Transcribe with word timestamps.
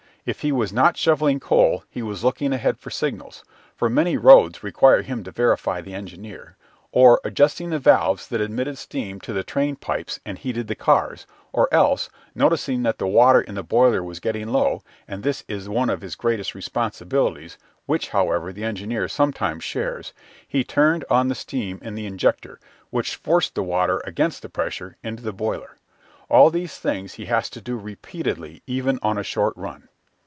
If 0.23 0.41
he 0.41 0.51
was 0.51 0.71
not 0.71 0.97
shovelling 0.97 1.39
coal 1.39 1.83
he 1.89 2.03
was 2.03 2.23
looking 2.23 2.53
ahead 2.53 2.77
for 2.77 2.91
signals 2.91 3.43
(for 3.75 3.89
many 3.89 4.17
roads 4.17 4.61
require 4.61 5.01
him 5.01 5.23
to 5.23 5.31
verify 5.31 5.81
the 5.81 5.95
engineer), 5.95 6.57
or 6.91 7.19
adjusting 7.23 7.71
the 7.71 7.79
valves 7.79 8.27
that 8.27 8.39
admitted 8.39 8.77
steam 8.77 9.19
to 9.21 9.33
the 9.33 9.43
train 9.43 9.75
pipes 9.77 10.19
and 10.23 10.37
heated 10.37 10.67
the 10.67 10.75
cars, 10.75 11.25
or 11.51 11.67
else, 11.73 12.07
noticing 12.35 12.83
that 12.83 12.99
the 12.99 13.07
water 13.07 13.41
in 13.41 13.55
the 13.55 13.63
boiler 13.63 14.03
was 14.03 14.19
getting 14.19 14.49
low 14.49 14.83
and 15.07 15.23
this 15.23 15.43
is 15.47 15.67
one 15.67 15.89
of 15.89 16.01
his 16.01 16.13
greatest 16.13 16.53
responsibilities, 16.53 17.57
which, 17.87 18.09
however, 18.09 18.53
the 18.53 18.63
engineer 18.63 19.07
sometimes 19.07 19.63
shares 19.63 20.13
he 20.47 20.63
turned 20.63 21.03
on 21.09 21.29
the 21.29 21.33
steam 21.35 21.79
in 21.81 21.95
the 21.95 22.05
injector, 22.05 22.59
which 22.91 23.15
forced 23.15 23.55
the 23.55 23.63
water 23.63 23.99
against 24.05 24.43
the 24.43 24.49
pressure 24.49 24.97
into 25.01 25.23
the 25.23 25.33
boiler. 25.33 25.77
All 26.29 26.51
these 26.51 26.77
things 26.77 27.13
he 27.15 27.25
has 27.25 27.49
to 27.49 27.59
do 27.59 27.75
repeatedly 27.75 28.61
even 28.67 28.99
on 29.01 29.17
a 29.17 29.23
short 29.23 29.55
run. 29.57 29.87